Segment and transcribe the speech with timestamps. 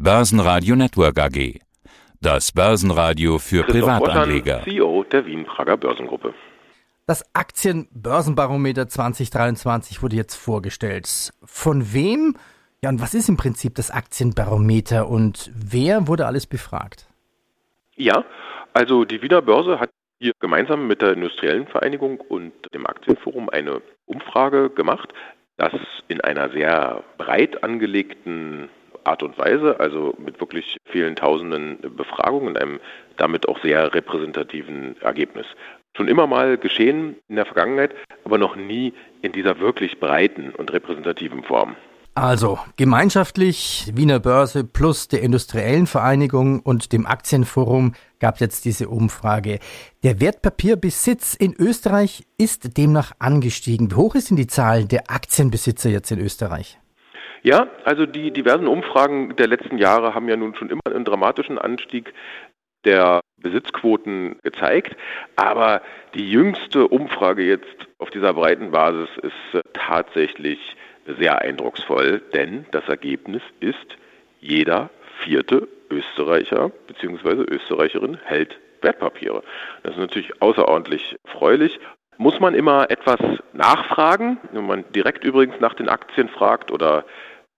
[0.00, 1.58] Börsenradio Network AG.
[2.20, 4.62] Das Börsenradio für Christoph Privatanleger.
[4.62, 6.34] CEO der Wien-Prager Börsengruppe.
[7.08, 11.32] Das Aktienbörsenbarometer 2023 wurde jetzt vorgestellt.
[11.42, 12.36] Von wem?
[12.80, 17.08] Ja, und was ist im Prinzip das Aktienbarometer und wer wurde alles befragt?
[17.96, 18.24] Ja,
[18.74, 19.90] also die Wiener Börse hat
[20.20, 25.12] hier gemeinsam mit der Industriellen Vereinigung und dem Aktienforum eine Umfrage gemacht,
[25.56, 25.72] das
[26.06, 28.68] in einer sehr breit angelegten
[29.04, 32.80] Art und Weise, also mit wirklich vielen tausenden Befragungen einem
[33.16, 35.46] damit auch sehr repräsentativen Ergebnis.
[35.96, 40.72] Schon immer mal geschehen in der Vergangenheit, aber noch nie in dieser wirklich breiten und
[40.72, 41.76] repräsentativen Form.
[42.14, 49.60] Also gemeinschaftlich Wiener Börse plus der Industriellen Vereinigung und dem Aktienforum gab jetzt diese Umfrage.
[50.02, 53.92] Der Wertpapierbesitz in Österreich ist demnach angestiegen.
[53.92, 56.80] Wie hoch ist denn die Zahl der Aktienbesitzer jetzt in Österreich?
[57.42, 61.58] Ja, also die diversen Umfragen der letzten Jahre haben ja nun schon immer einen dramatischen
[61.58, 62.12] Anstieg
[62.84, 64.96] der Besitzquoten gezeigt.
[65.36, 65.82] Aber
[66.14, 70.58] die jüngste Umfrage jetzt auf dieser breiten Basis ist tatsächlich
[71.18, 73.96] sehr eindrucksvoll, denn das Ergebnis ist,
[74.40, 74.90] jeder
[75.22, 77.44] vierte Österreicher bzw.
[77.48, 79.42] Österreicherin hält Wertpapiere.
[79.82, 81.80] Das ist natürlich außerordentlich erfreulich.
[82.16, 83.20] Muss man immer etwas
[83.52, 87.04] nachfragen, wenn man direkt übrigens nach den Aktien fragt oder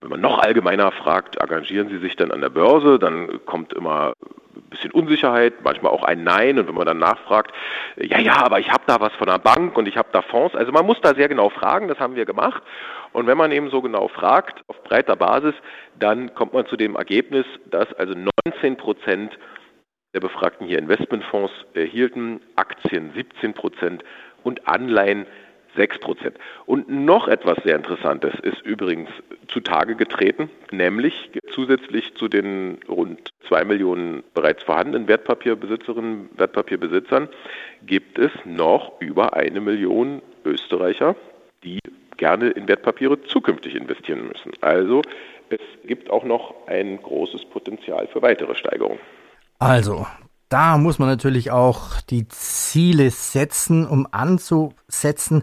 [0.00, 4.14] wenn man noch allgemeiner fragt, engagieren Sie sich dann an der Börse, dann kommt immer
[4.56, 6.58] ein bisschen Unsicherheit, manchmal auch ein Nein.
[6.58, 7.52] Und wenn man dann nachfragt,
[7.96, 10.54] ja, ja, aber ich habe da was von der Bank und ich habe da Fonds.
[10.54, 12.62] Also man muss da sehr genau fragen, das haben wir gemacht.
[13.12, 15.54] Und wenn man eben so genau fragt, auf breiter Basis,
[15.98, 18.14] dann kommt man zu dem Ergebnis, dass also
[18.46, 19.38] 19 Prozent
[20.14, 24.02] der Befragten hier Investmentfonds erhielten, Aktien 17 Prozent
[24.42, 25.26] und Anleihen
[25.76, 26.36] 6 Prozent.
[26.66, 29.10] Und noch etwas sehr Interessantes ist übrigens
[29.48, 37.28] zutage getreten, nämlich zusätzlich zu den rund 2 Millionen bereits vorhandenen Wertpapierbesitzerinnen und Wertpapierbesitzern
[37.84, 41.16] gibt es noch über eine Million Österreicher,
[41.64, 41.78] die
[42.16, 44.52] gerne in Wertpapiere zukünftig investieren müssen.
[44.60, 45.02] Also
[45.48, 49.00] es gibt auch noch ein großes Potenzial für weitere Steigerungen.
[49.58, 50.06] Also,
[50.50, 55.42] da muss man natürlich auch die Ziele setzen, um anzusetzen.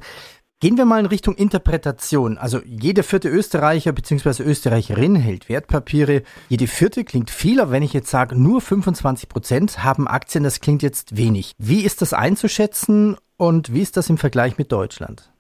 [0.60, 2.38] Gehen wir mal in Richtung Interpretation.
[2.38, 4.44] Also jeder vierte Österreicher bzw.
[4.44, 6.24] Österreicherin hält Wertpapiere.
[6.50, 10.60] Jede vierte klingt viel, aber wenn ich jetzt sage, nur 25 Prozent haben Aktien, das
[10.60, 11.54] klingt jetzt wenig.
[11.58, 15.32] Wie ist das einzuschätzen und wie ist das im Vergleich mit Deutschland?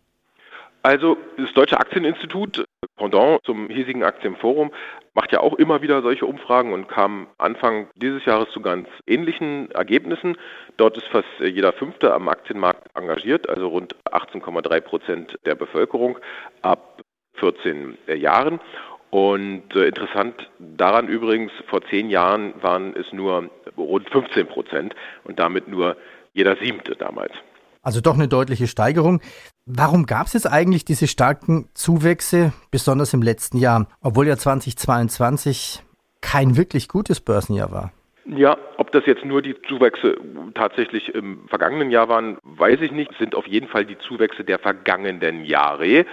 [0.87, 2.63] Also das Deutsche Aktieninstitut,
[2.95, 4.71] Pendant zum hiesigen Aktienforum,
[5.13, 9.69] macht ja auch immer wieder solche Umfragen und kam Anfang dieses Jahres zu ganz ähnlichen
[9.71, 10.37] Ergebnissen.
[10.77, 16.19] Dort ist fast jeder Fünfte am Aktienmarkt engagiert, also rund 18,3 Prozent der Bevölkerung
[16.61, 17.01] ab
[17.33, 18.61] 14 Jahren.
[19.09, 24.95] Und äh, interessant daran übrigens, vor zehn Jahren waren es nur rund 15 Prozent
[25.25, 25.97] und damit nur
[26.31, 27.33] jeder Siebte damals.
[27.81, 29.21] Also doch eine deutliche Steigerung.
[29.69, 35.83] Warum gab es jetzt eigentlich diese starken Zuwächse, besonders im letzten Jahr, obwohl ja 2022
[36.22, 37.91] kein wirklich gutes Börsenjahr war?
[38.29, 40.17] Ja, ob das jetzt nur die Zuwächse
[40.53, 43.11] tatsächlich im vergangenen Jahr waren, weiß ich nicht.
[43.11, 46.05] Es sind auf jeden Fall die Zuwächse der vergangenen Jahre.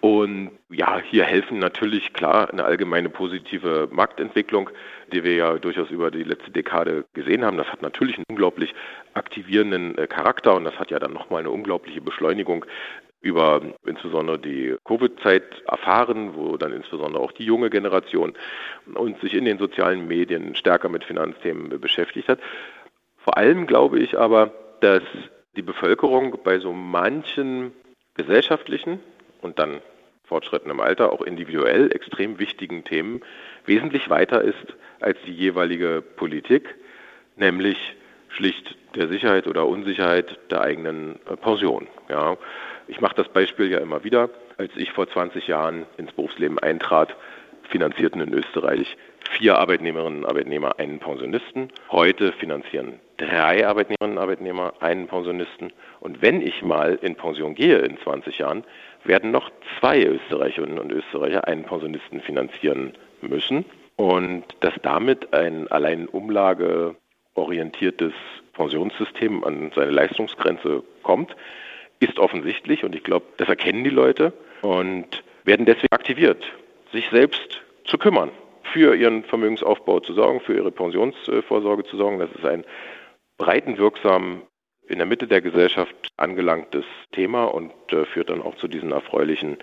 [0.00, 4.70] Und ja, hier helfen natürlich klar eine allgemeine positive Marktentwicklung,
[5.12, 7.58] die wir ja durchaus über die letzte Dekade gesehen haben.
[7.58, 8.74] Das hat natürlich einen unglaublich
[9.12, 12.64] aktivierenden äh, Charakter und das hat ja dann nochmal eine unglaubliche Beschleunigung
[13.20, 18.34] über insbesondere die Covid-Zeit erfahren, wo dann insbesondere auch die junge Generation
[18.94, 22.38] uns sich in den sozialen Medien stärker mit Finanzthemen beschäftigt hat.
[23.16, 25.02] Vor allem glaube ich aber, dass
[25.56, 27.72] die Bevölkerung bei so manchen
[28.14, 29.00] gesellschaftlichen
[29.42, 29.80] und dann
[30.24, 33.22] Fortschritten im Alter, auch individuell extrem wichtigen Themen
[33.64, 36.74] wesentlich weiter ist als die jeweilige Politik,
[37.36, 37.96] nämlich
[38.28, 41.88] schlicht der Sicherheit oder Unsicherheit der eigenen Pension.
[42.08, 42.36] Ja.
[42.88, 44.30] Ich mache das Beispiel ja immer wieder.
[44.56, 47.14] Als ich vor 20 Jahren ins Berufsleben eintrat,
[47.70, 48.96] finanzierten in Österreich
[49.36, 51.70] vier Arbeitnehmerinnen und Arbeitnehmer einen Pensionisten.
[51.90, 55.72] Heute finanzieren drei Arbeitnehmerinnen und Arbeitnehmer einen Pensionisten.
[56.00, 58.64] Und wenn ich mal in Pension gehe in 20 Jahren,
[59.04, 63.66] werden noch zwei Österreicherinnen und Österreicher einen Pensionisten finanzieren müssen.
[63.96, 68.14] Und dass damit ein allein umlageorientiertes
[68.52, 71.36] Pensionssystem an seine Leistungsgrenze kommt,
[72.00, 76.44] ist offensichtlich und ich glaube, das erkennen die Leute und werden deswegen aktiviert,
[76.92, 78.30] sich selbst zu kümmern,
[78.72, 82.18] für ihren Vermögensaufbau zu sorgen, für ihre Pensionsvorsorge zu sorgen.
[82.18, 82.64] Das ist ein
[83.38, 84.42] breitenwirksam
[84.88, 89.58] in der Mitte der Gesellschaft angelangtes Thema und äh, führt dann auch zu diesen erfreulichen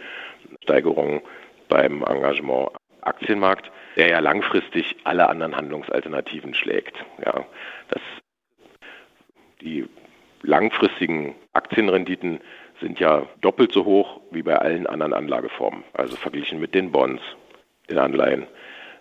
[0.63, 1.21] Steigerungen
[1.67, 2.69] beim Engagement
[3.01, 6.95] Aktienmarkt, der ja langfristig alle anderen Handlungsalternativen schlägt.
[7.23, 7.45] Ja,
[7.89, 8.01] das,
[9.61, 9.85] die
[10.41, 12.39] langfristigen Aktienrenditen
[12.81, 17.23] sind ja doppelt so hoch wie bei allen anderen Anlageformen, also verglichen mit den Bonds,
[17.89, 18.45] den Anleihen,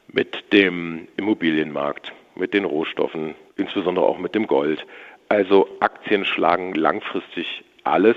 [0.08, 4.86] mit dem Immobilienmarkt, mit den Rohstoffen, insbesondere auch mit dem Gold.
[5.28, 8.16] Also Aktien schlagen langfristig alles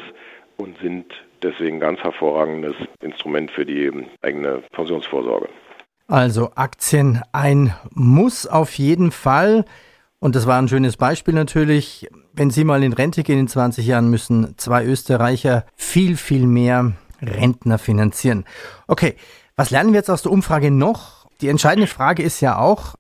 [0.58, 1.06] und sind
[1.42, 3.92] deswegen ganz hervorragendes Instrument für die
[4.22, 5.50] eigene Pensionsvorsorge.
[6.08, 9.66] Also Aktien ein Muss auf jeden Fall.
[10.20, 12.10] Und das war ein schönes Beispiel natürlich.
[12.34, 16.94] Wenn Sie mal in Rente gehen in 20 Jahren, müssen zwei Österreicher viel, viel mehr
[17.22, 18.46] Rentner finanzieren.
[18.88, 19.16] Okay,
[19.56, 21.28] was lernen wir jetzt aus der Umfrage noch?
[21.42, 22.96] Die entscheidende Frage ist ja auch,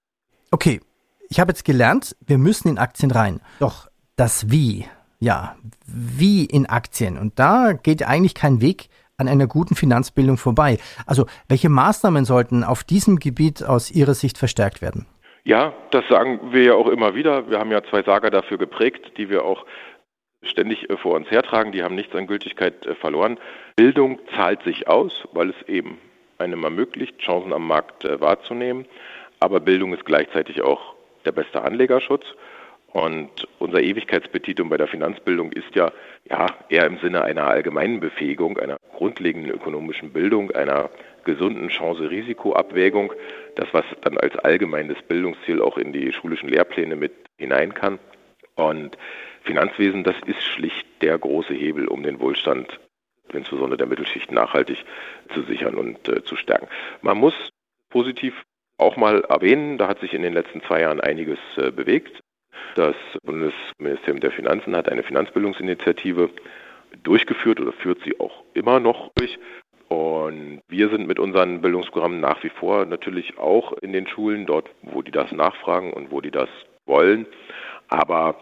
[0.51, 0.79] okay,
[1.29, 3.41] ich habe jetzt gelernt, wir müssen in Aktien rein.
[3.59, 4.85] Doch das Wie,
[5.19, 5.55] ja,
[5.85, 7.17] wie in Aktien.
[7.17, 10.77] Und da geht eigentlich kein Weg an einer guten Finanzbildung vorbei.
[11.05, 15.07] Also welche Maßnahmen sollten auf diesem Gebiet aus Ihrer Sicht verstärkt werden?
[15.47, 17.49] Ja, das sagen wir ja auch immer wieder.
[17.49, 19.65] Wir haben ja zwei Sager dafür geprägt, die wir auch
[20.41, 21.71] ständig äh, vor uns hertragen.
[21.71, 23.39] Die haben nichts an Gültigkeit äh, verloren.
[23.77, 25.99] Bildung zahlt sich aus, weil es eben
[26.37, 28.87] einem ermöglicht, Chancen am Markt äh, wahrzunehmen.
[29.39, 32.25] Aber Bildung ist gleichzeitig auch der beste Anlegerschutz.
[32.91, 35.93] Und unser Ewigkeitspetitum bei der Finanzbildung ist ja,
[36.29, 40.89] ja eher im Sinne einer allgemeinen Befähigung, einer grundlegenden ökonomischen Bildung, einer
[41.27, 43.13] gesunden Chance-Risiko-Abwägung,
[43.55, 47.99] das, was dann als allgemeines Bildungsziel auch in die schulischen Lehrpläne mit hinein kann.
[48.55, 48.97] Und
[49.43, 52.79] Finanzwesen, das ist schlicht der große Hebel, um den Wohlstand
[53.33, 54.83] insbesondere der Mittelschicht nachhaltig
[55.33, 56.67] zu sichern und äh, zu stärken.
[57.01, 57.33] Man muss
[57.89, 58.33] positiv
[58.77, 62.19] auch mal erwähnen, da hat sich in den letzten zwei Jahren einiges äh, bewegt.
[62.75, 66.29] Das Bundesministerium der Finanzen hat eine Finanzbildungsinitiative
[67.03, 69.37] durchgeführt oder führt sie auch immer noch durch.
[69.89, 74.69] Und wir sind mit unseren Bildungsprogrammen nach wie vor natürlich auch in den Schulen, dort,
[74.81, 76.49] wo die das nachfragen und wo die das
[76.85, 77.25] wollen.
[77.87, 78.35] Aber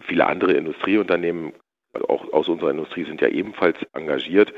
[0.00, 1.52] viele andere Industrieunternehmen,
[1.92, 4.52] also auch aus unserer Industrie, sind ja ebenfalls engagiert.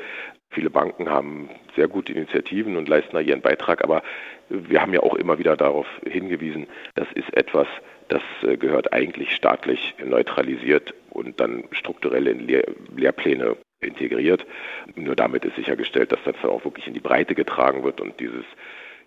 [0.51, 4.03] Viele Banken haben sehr gute Initiativen und leisten da ihren Beitrag, aber
[4.49, 7.67] wir haben ja auch immer wieder darauf hingewiesen, das ist etwas,
[8.09, 12.65] das äh, gehört eigentlich staatlich neutralisiert und dann strukturell in Lehr
[12.95, 14.47] Lehrpläne integriert.
[14.95, 18.19] Nur damit ist sichergestellt, dass das dann auch wirklich in die Breite getragen wird und
[18.21, 18.45] dieses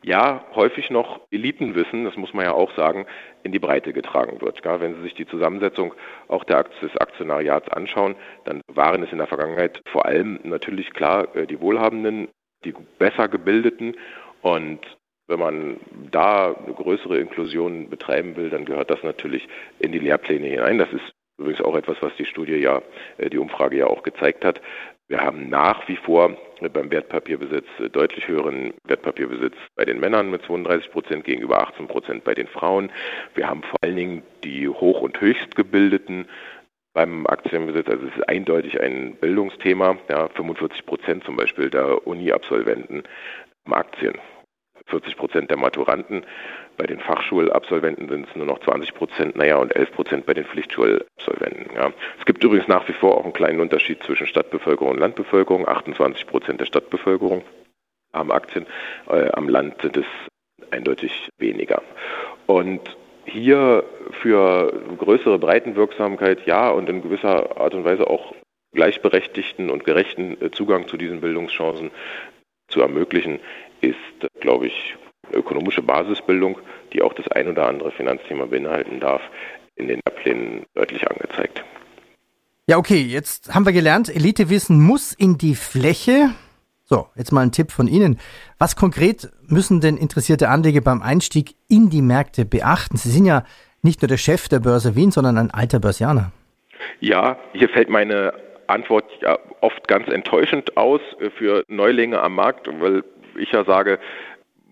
[0.04, 3.08] ja, häufig noch Elitenwissen, das muss man ja auch sagen,
[3.42, 4.64] in die Breite getragen wird.
[4.64, 5.96] Wenn Sie sich die Zusammensetzung
[6.28, 11.48] auch des Aktionariats anschauen, dann waren es in der Vergangenheit vor allem natürlich klar äh,
[11.48, 12.28] die Wohlhabenden,
[12.64, 13.96] die besser gebildeten
[14.44, 14.80] und
[15.28, 15.78] wenn man
[16.12, 19.48] da eine größere Inklusion betreiben will, dann gehört das natürlich
[19.80, 20.78] in die Lehrpläne hinein.
[20.78, 22.82] Das ist übrigens auch etwas, was die Studie ja,
[23.18, 24.62] äh, die Umfrage ja auch gezeigt hat.
[25.08, 26.36] Wir haben nach wie vor
[26.74, 32.34] beim Wertpapierbesitz deutlich höheren Wertpapierbesitz bei den Männern mit 32 Prozent gegenüber 18 Prozent bei
[32.34, 32.92] den Frauen.
[33.36, 36.26] Wir haben vor allen Dingen die hoch- und höchstgebildeten
[36.94, 37.88] beim Aktienbesitz.
[37.88, 39.98] Also es ist eindeutig ein Bildungsthema.
[40.10, 43.04] Ja, 45 Prozent zum Beispiel der Uni-Absolventen
[43.66, 44.16] haben Aktien.
[44.88, 46.26] 40 Prozent der Maturanten.
[46.78, 50.46] Bei den Fachschulabsolventen sind es nur noch 20 Prozent, naja, und 11 Prozent bei den
[50.46, 51.76] Pflichtschulabsolventen.
[51.76, 51.92] Ja.
[52.20, 55.68] Es gibt übrigens nach wie vor auch einen kleinen Unterschied zwischen Stadtbevölkerung und Landbevölkerung.
[55.68, 57.44] 28 Prozent der Stadtbevölkerung
[58.14, 58.66] haben Aktien,
[59.10, 60.06] äh, am Land sind es
[60.72, 61.82] eindeutig weniger.
[62.46, 62.82] Und
[63.26, 63.84] hier
[64.22, 68.34] für größere Breitenwirksamkeit, ja, und in gewisser Art und Weise auch
[68.74, 71.92] gleichberechtigten und gerechten äh, Zugang zu diesen Bildungschancen
[72.68, 73.40] zu ermöglichen,
[73.90, 74.96] ist, glaube ich,
[75.28, 76.60] eine ökonomische Basisbildung,
[76.94, 79.22] die auch das ein oder andere Finanzthema beinhalten darf,
[79.76, 81.64] in den Plänen deutlich angezeigt.
[82.68, 86.32] Ja, okay, jetzt haben wir gelernt, Elitewissen muss in die Fläche.
[86.86, 88.20] So, jetzt mal ein Tipp von Ihnen.
[88.58, 92.98] Was konkret müssen denn interessierte Anleger beim Einstieg in die Märkte beachten?
[92.98, 93.44] Sie sind ja
[93.82, 96.32] nicht nur der Chef der Börse Wien, sondern ein alter Börsianer.
[97.00, 98.34] Ja, hier fällt meine
[98.68, 101.02] Antwort ja oft ganz enttäuschend aus
[101.38, 103.04] für Neulinge am Markt, weil
[103.38, 104.00] ich ja sage,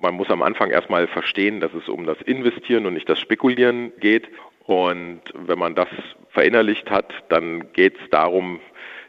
[0.01, 3.93] man muss am Anfang erstmal verstehen, dass es um das Investieren und nicht das Spekulieren
[3.99, 4.27] geht.
[4.65, 5.87] Und wenn man das
[6.29, 8.59] verinnerlicht hat, dann geht es darum,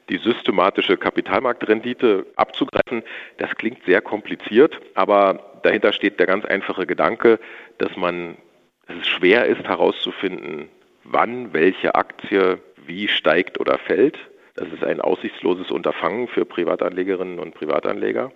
[0.08, 3.02] die systematische Kapitalmarktrendite abzugreifen.
[3.38, 7.38] Das klingt sehr kompliziert, aber dahinter steht der ganz einfache Gedanke,
[7.78, 8.37] dass man
[8.87, 10.68] dass es schwer ist herauszufinden,
[11.04, 14.18] wann welche Aktie wie steigt oder fällt.
[14.56, 18.30] Das ist ein aussichtsloses Unterfangen für Privatanlegerinnen und Privatanleger.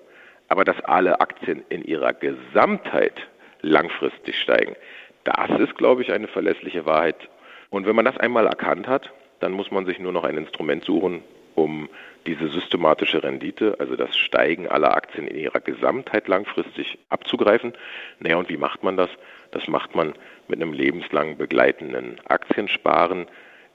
[0.48, 3.28] Aber dass alle Aktien in ihrer Gesamtheit
[3.60, 4.76] langfristig steigen,
[5.24, 7.28] das ist, glaube ich, eine verlässliche Wahrheit.
[7.70, 10.84] Und wenn man das einmal erkannt hat, dann muss man sich nur noch ein Instrument
[10.84, 11.22] suchen,
[11.54, 11.88] um
[12.26, 17.72] diese systematische Rendite, also das Steigen aller Aktien in ihrer Gesamtheit langfristig abzugreifen.
[18.20, 19.10] Naja, und wie macht man das?
[19.50, 20.14] Das macht man
[20.46, 23.26] mit einem lebenslang begleitenden Aktiensparen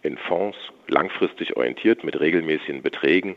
[0.01, 3.36] in Fonds, langfristig orientiert, mit regelmäßigen Beträgen,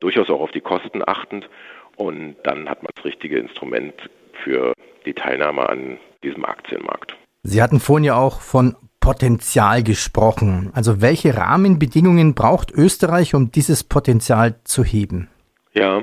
[0.00, 1.48] durchaus auch auf die Kosten achtend.
[1.96, 3.94] Und dann hat man das richtige Instrument
[4.42, 4.72] für
[5.06, 7.16] die Teilnahme an diesem Aktienmarkt.
[7.42, 10.70] Sie hatten vorhin ja auch von Potenzial gesprochen.
[10.74, 15.28] Also welche Rahmenbedingungen braucht Österreich, um dieses Potenzial zu heben?
[15.74, 16.02] Ja,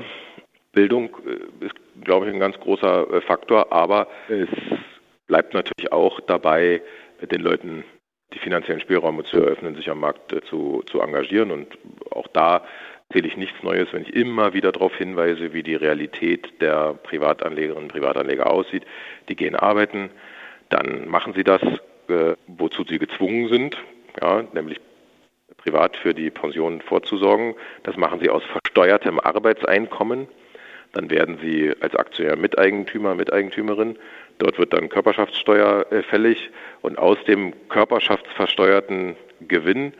[0.72, 4.48] Bildung äh, ist, glaube ich, ein ganz großer äh, Faktor, aber es
[5.26, 6.80] bleibt natürlich auch dabei,
[7.30, 7.84] den Leuten
[8.32, 11.50] die finanziellen Spielräume zu eröffnen, sich am Markt äh, zu, zu engagieren.
[11.50, 11.76] Und
[12.10, 12.62] auch da
[13.12, 17.84] erzähle ich nichts Neues, wenn ich immer wieder darauf hinweise, wie die Realität der Privatanlegerinnen
[17.84, 18.86] und Privatanleger aussieht.
[19.28, 20.08] Die gehen arbeiten,
[20.70, 21.60] dann machen sie das,
[22.08, 23.76] äh, wozu sie gezwungen sind,
[24.22, 24.80] ja, nämlich
[25.58, 27.54] privat für die Pensionen vorzusorgen.
[27.82, 30.26] Das machen sie aus versteuertem Arbeitseinkommen.
[30.94, 33.98] Dann werden sie als Aktionär Miteigentümer, Miteigentümerin.
[34.38, 36.50] Dort wird dann Körperschaftssteuer äh, fällig
[36.80, 39.16] und aus dem körperschaftsversteuerten
[39.46, 39.92] Gewinn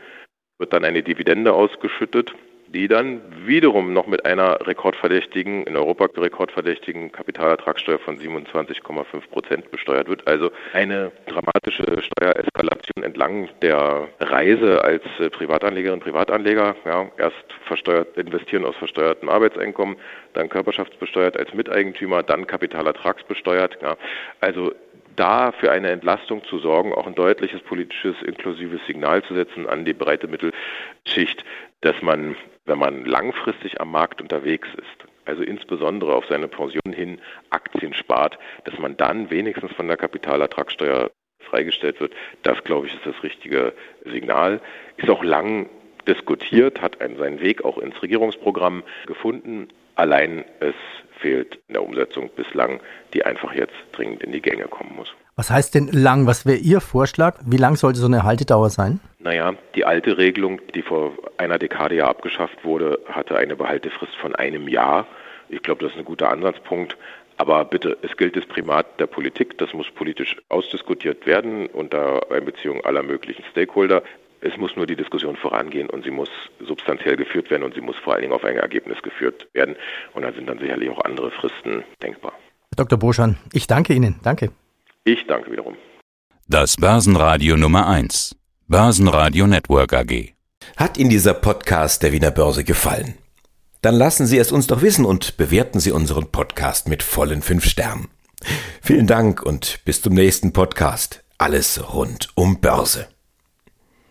[0.57, 2.33] wird dann eine Dividende ausgeschüttet
[2.73, 10.09] die dann wiederum noch mit einer rekordverdächtigen, in Europa rekordverdächtigen Kapitalertragssteuer von 27,5 Prozent besteuert
[10.09, 10.27] wird.
[10.27, 16.75] Also eine dramatische Steuereskalation entlang der Reise als äh, Privatanlegerin, Privatanleger.
[16.85, 19.97] Ja, erst versteuert, investieren aus versteuertem Arbeitseinkommen,
[20.33, 23.77] dann körperschaftsbesteuert als Miteigentümer, dann Kapitalertragsbesteuert.
[23.83, 23.97] Ja.
[24.41, 24.73] Also
[25.15, 29.85] da für eine Entlastung zu sorgen, auch ein deutliches politisches inklusives Signal zu setzen an
[29.85, 31.45] die breite Mittelschicht,
[31.81, 37.19] dass man wenn man langfristig am Markt unterwegs ist, also insbesondere auf seine Pension hin
[37.49, 43.05] Aktien spart, dass man dann wenigstens von der Kapitalertragssteuer freigestellt wird, das glaube ich ist
[43.05, 43.73] das richtige
[44.05, 44.61] Signal.
[44.97, 45.69] Ist auch lang
[46.07, 49.69] diskutiert, hat einen, seinen Weg auch ins Regierungsprogramm gefunden.
[49.95, 50.75] Allein es
[51.19, 52.81] fehlt in der Umsetzung bislang,
[53.13, 55.13] die einfach jetzt dringend in die Gänge kommen muss.
[55.35, 56.27] Was heißt denn lang?
[56.27, 57.39] Was wäre Ihr Vorschlag?
[57.43, 58.99] Wie lang sollte so eine Haltedauer sein?
[59.17, 64.35] Naja, die alte Regelung, die vor einer Dekade ja abgeschafft wurde, hatte eine Behaltefrist von
[64.35, 65.07] einem Jahr.
[65.49, 66.97] Ich glaube, das ist ein guter Ansatzpunkt.
[67.37, 69.57] Aber bitte, es gilt das Primat der Politik.
[69.57, 74.03] Das muss politisch ausdiskutiert werden unter Einbeziehung aller möglichen Stakeholder.
[74.41, 77.95] Es muss nur die Diskussion vorangehen und sie muss substanziell geführt werden und sie muss
[77.95, 79.75] vor allen Dingen auf ein Ergebnis geführt werden.
[80.13, 82.33] Und da sind dann sicherlich auch andere Fristen denkbar.
[82.69, 82.99] Herr Dr.
[82.99, 84.19] Boschan, ich danke Ihnen.
[84.23, 84.51] Danke.
[85.05, 85.75] Ich danke wiederum.
[86.47, 88.37] Das Börsenradio Nummer 1.
[88.69, 90.33] Börsenradio Network AG.
[90.77, 93.15] Hat Ihnen dieser Podcast der Wiener Börse gefallen?
[93.81, 97.65] Dann lassen Sie es uns doch wissen und bewerten Sie unseren Podcast mit vollen fünf
[97.65, 98.07] Sternen.
[98.81, 101.25] Vielen Dank und bis zum nächsten Podcast.
[101.37, 103.09] Alles rund um Börse.